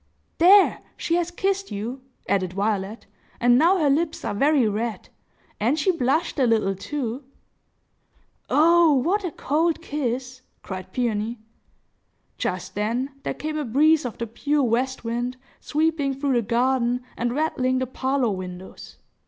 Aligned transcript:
"There! 0.39 0.79
she 0.97 1.13
has 1.17 1.29
kissed 1.29 1.69
you," 1.69 2.01
added 2.27 2.53
Violet, 2.53 3.05
"and 3.39 3.55
now 3.55 3.77
her 3.77 3.87
lips 3.91 4.25
are 4.25 4.33
very 4.33 4.67
red. 4.67 5.09
And 5.59 5.77
she 5.77 5.91
blushed 5.91 6.39
a 6.39 6.47
little, 6.47 6.73
too!" 6.73 7.23
"Oh, 8.49 8.93
what 8.93 9.23
a 9.23 9.29
cold 9.29 9.79
kiss!" 9.79 10.41
cried 10.63 10.91
Peony. 10.91 11.37
Just 12.39 12.73
then, 12.73 13.11
there 13.21 13.35
came 13.35 13.59
a 13.59 13.63
breeze 13.63 14.03
of 14.03 14.17
the 14.17 14.25
pure 14.25 14.63
west 14.63 15.03
wind, 15.03 15.37
sweeping 15.59 16.15
through 16.15 16.33
the 16.33 16.41
garden 16.41 17.01
and 17.15 17.35
rattling 17.35 17.77
the 17.77 17.85
parlor 17.85 18.31
windows. 18.31 18.97